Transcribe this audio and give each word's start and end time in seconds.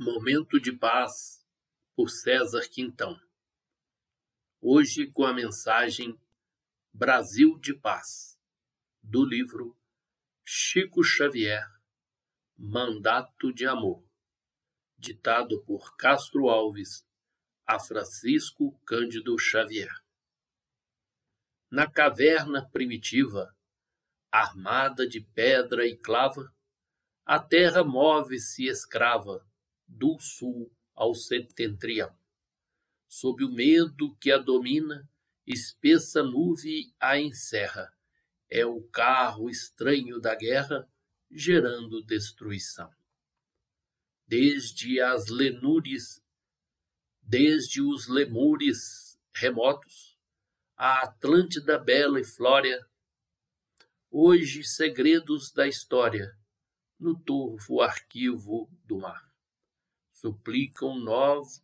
Momento 0.00 0.60
de 0.60 0.70
Paz, 0.70 1.44
por 1.96 2.08
César 2.08 2.68
Quintão. 2.68 3.20
Hoje 4.60 5.10
com 5.10 5.24
a 5.24 5.34
mensagem 5.34 6.16
Brasil 6.92 7.58
de 7.58 7.74
Paz, 7.74 8.38
do 9.02 9.24
livro 9.24 9.76
Chico 10.44 11.02
Xavier, 11.02 11.66
Mandato 12.56 13.52
de 13.52 13.66
Amor, 13.66 14.08
ditado 14.96 15.64
por 15.64 15.96
Castro 15.96 16.48
Alves 16.48 17.04
a 17.66 17.80
Francisco 17.80 18.80
Cândido 18.86 19.36
Xavier. 19.36 19.90
Na 21.68 21.90
caverna 21.90 22.64
primitiva, 22.70 23.52
armada 24.30 25.08
de 25.08 25.20
pedra 25.20 25.84
e 25.84 25.96
clava, 25.96 26.54
a 27.26 27.40
terra 27.40 27.82
move-se 27.82 28.68
escrava 28.68 29.47
do 29.88 30.18
sul 30.18 30.70
ao 30.94 31.14
setentrião. 31.14 32.14
Sob 33.08 33.42
o 33.42 33.50
medo 33.50 34.14
que 34.16 34.30
a 34.30 34.36
domina, 34.36 35.08
espessa 35.46 36.22
nuvem 36.22 36.92
a 37.00 37.18
encerra. 37.18 37.92
É 38.50 38.66
o 38.66 38.82
carro 38.82 39.48
estranho 39.48 40.20
da 40.20 40.34
guerra, 40.34 40.86
gerando 41.30 42.02
destruição. 42.02 42.92
Desde 44.26 45.00
as 45.00 45.28
lenures, 45.28 46.22
desde 47.22 47.80
os 47.80 48.08
lemures 48.08 49.18
remotos, 49.34 50.18
a 50.76 51.04
Atlântida 51.04 51.78
bela 51.78 52.20
e 52.20 52.24
flória, 52.24 52.86
hoje 54.10 54.64
segredos 54.64 55.50
da 55.50 55.66
história, 55.66 56.36
no 56.98 57.18
turvo 57.18 57.80
arquivo 57.80 58.70
do 58.84 58.98
mar 58.98 59.28
suplicam 60.20 60.98
novos, 60.98 61.62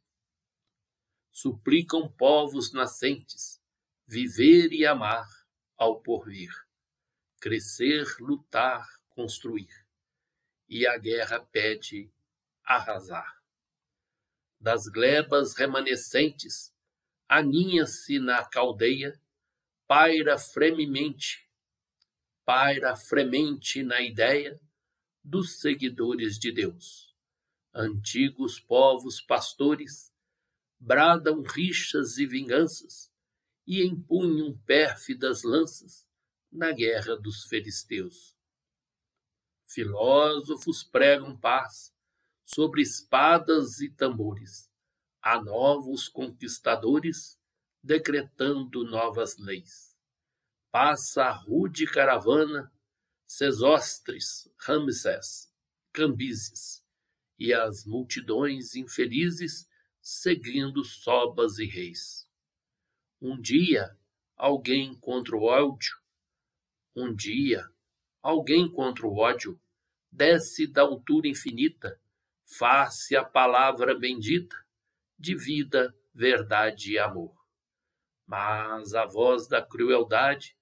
suplicam 1.33 2.09
povos 2.09 2.73
nascentes 2.73 3.61
viver 4.07 4.73
e 4.73 4.87
amar 4.87 5.29
ao 5.77 6.01
porvir, 6.01 6.53
crescer, 7.41 8.07
lutar, 8.21 8.87
construir, 9.11 9.85
e 10.69 10.87
a 10.87 10.97
guerra 10.97 11.41
pede 11.41 12.13
arrasar. 12.63 13.43
Das 14.61 14.87
glebas 14.87 15.55
remanescentes, 15.55 16.73
aninha-se 17.29 18.21
na 18.21 18.45
caldeia, 18.45 19.21
paira 19.85 20.39
fremente, 20.39 21.51
paira 22.45 22.95
fremente 22.95 23.83
na 23.83 24.01
ideia 24.01 24.61
dos 25.25 25.59
seguidores 25.59 26.39
de 26.39 26.53
Deus 26.53 27.14
Antigos 27.77 28.61
povos 28.61 29.21
pastores 29.21 30.15
bradam 30.79 31.43
rixas 31.43 32.19
e 32.19 32.27
vinganças 32.27 33.11
e 33.67 33.83
empunham 33.83 34.57
pérfidas 34.59 35.43
lanças 35.43 36.07
na 36.53 36.71
guerra 36.71 37.17
dos 37.17 37.43
filisteus. 37.47 38.37
Filósofos 39.67 40.85
pregam 40.85 41.37
paz 41.37 41.93
sobre 42.45 42.81
espadas 42.81 43.81
e 43.81 43.91
tambores, 43.91 44.71
a 45.21 45.43
novos 45.43 46.09
conquistadores 46.09 47.41
decretando 47.83 48.85
novas 48.85 49.37
leis. 49.37 49.97
Passa 50.71 51.25
a 51.25 51.33
rude 51.33 51.87
caravana 51.87 52.73
Sesostres, 53.27 54.49
Ramsés, 54.61 55.53
Cambises, 55.93 56.84
e 57.39 57.53
as 57.53 57.85
multidões 57.85 58.75
infelizes 58.75 59.69
seguindo 60.01 60.85
sobas 60.85 61.59
e 61.59 61.65
reis. 61.65 62.29
Um 63.21 63.41
dia 63.41 63.97
alguém 64.37 64.95
contra 64.95 65.37
o 65.37 65.45
ódio, 65.45 65.97
um 66.95 67.15
dia 67.15 67.67
alguém 68.23 68.71
contra 68.71 69.07
o 69.07 69.17
ódio 69.17 69.61
desce 70.11 70.67
da 70.67 70.83
altura 70.83 71.27
infinita, 71.27 72.01
face 72.45 73.17
a 73.17 73.25
palavra 73.25 73.99
bendita 73.99 74.57
de 75.19 75.35
vida, 75.35 75.95
verdade 76.15 76.93
e 76.93 76.99
amor. 76.99 77.35
Mas 78.27 78.95
a 78.95 79.05
voz 79.05 79.49
da 79.49 79.61
crueldade 79.61 80.57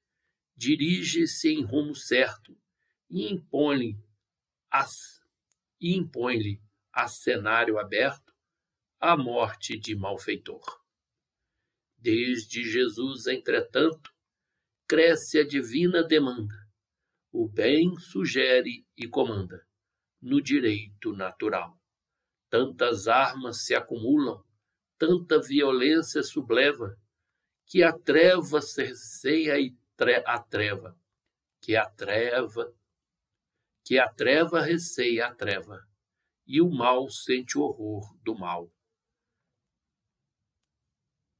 dirige-se 0.56 1.48
em 1.48 1.62
rumo 1.62 1.94
certo 1.94 2.56
e 3.10 3.30
impõe-lhe 3.30 3.98
as 4.70 5.20
e 5.80 5.96
impõe-lhe 5.96 6.60
a 6.92 7.08
cenário 7.08 7.78
aberto 7.78 8.32
a 9.00 9.16
morte 9.16 9.78
de 9.78 9.97
malfeitor. 9.97 10.62
Desde 11.97 12.62
Jesus, 12.62 13.26
entretanto, 13.26 14.12
cresce 14.86 15.38
a 15.41 15.47
divina 15.47 16.02
demanda. 16.02 16.54
O 17.32 17.48
bem 17.48 17.97
sugere 17.98 18.86
e 18.97 19.08
comanda 19.08 19.66
no 20.20 20.41
direito 20.41 21.12
natural. 21.12 21.76
Tantas 22.48 23.08
armas 23.08 23.64
se 23.64 23.75
acumulam, 23.75 24.44
tanta 24.98 25.41
violência 25.41 26.22
subleva, 26.22 26.97
que 27.66 27.82
a 27.82 27.92
treva 27.92 28.60
cerceia 28.60 29.54
a 30.26 30.38
treva, 30.38 30.97
que 31.60 31.75
a 31.75 31.88
treva 31.88 32.72
que 33.84 33.98
a 33.98 34.08
treva 34.08 34.60
receia 34.60 35.26
a 35.26 35.34
treva, 35.34 35.86
e 36.47 36.60
o 36.60 36.70
mal 36.70 37.08
sente 37.08 37.56
o 37.58 37.62
horror 37.62 38.16
do 38.22 38.34
mal. 38.34 38.70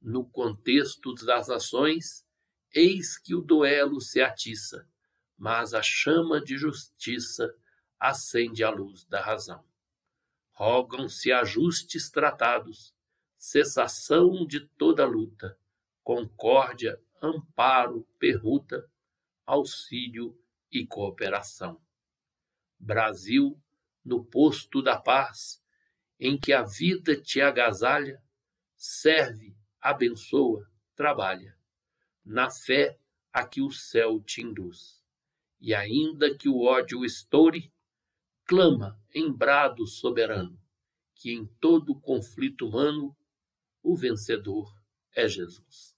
No 0.01 0.25
contexto 0.25 1.13
das 1.15 1.49
ações, 1.49 2.25
eis 2.73 3.17
que 3.17 3.33
o 3.33 3.41
duelo 3.41 4.01
se 4.01 4.21
atiça, 4.21 4.87
mas 5.37 5.73
a 5.73 5.81
chama 5.81 6.41
de 6.41 6.57
justiça 6.57 7.55
acende 7.99 8.63
a 8.63 8.69
luz 8.69 9.05
da 9.05 9.21
razão. 9.21 9.63
Rogam-se 10.51 11.31
ajustes 11.31 12.09
tratados, 12.09 12.93
cessação 13.37 14.45
de 14.45 14.59
toda 14.59 15.05
luta, 15.05 15.57
concórdia, 16.03 17.01
amparo, 17.21 18.05
permuta, 18.19 18.89
auxílio 19.45 20.37
e 20.71 20.85
cooperação. 20.85 21.81
Brasil, 22.77 23.57
no 24.03 24.23
posto 24.23 24.81
da 24.81 24.97
paz, 24.97 25.61
em 26.19 26.37
que 26.37 26.53
a 26.53 26.63
vida 26.63 27.19
te 27.19 27.41
agasalha, 27.41 28.21
serve, 28.75 29.55
abençoa, 29.81 30.69
trabalha, 30.95 31.57
na 32.23 32.49
fé 32.49 32.97
a 33.31 33.45
que 33.45 33.61
o 33.61 33.71
céu 33.71 34.21
te 34.21 34.41
induz. 34.41 35.03
E 35.59 35.73
ainda 35.73 36.35
que 36.35 36.49
o 36.49 36.61
ódio 36.61 37.05
estoure, 37.05 37.73
clama 38.45 38.99
em 39.13 39.31
brado 39.31 39.87
soberano, 39.87 40.59
que 41.15 41.31
em 41.31 41.45
todo 41.59 41.99
conflito 41.99 42.67
humano 42.67 43.15
o 43.81 43.95
vencedor 43.95 44.73
é 45.15 45.27
Jesus. 45.27 45.95